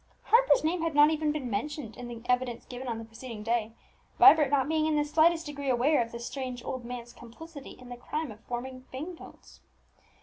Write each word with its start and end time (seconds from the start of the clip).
Harper's 0.23 0.63
name 0.63 0.81
had 0.81 0.95
not 0.95 1.11
even 1.11 1.31
been 1.31 1.47
mentioned 1.47 1.95
in 1.95 2.07
the 2.07 2.23
evidence 2.25 2.65
given 2.65 2.87
on 2.87 2.97
the 2.97 3.05
preceding 3.05 3.43
day, 3.43 3.71
Vibert 4.17 4.49
not 4.49 4.67
being 4.67 4.87
in 4.87 4.95
the 4.95 5.05
slightest 5.05 5.45
degree 5.45 5.69
aware 5.69 6.01
of 6.01 6.11
the 6.11 6.17
strange 6.19 6.63
old 6.65 6.83
man's 6.83 7.13
complicity 7.13 7.73
in 7.79 7.89
the 7.89 7.97
crime 7.97 8.31
of 8.31 8.39
forging 8.45 8.79
bank 8.91 9.19
notes. 9.19 9.59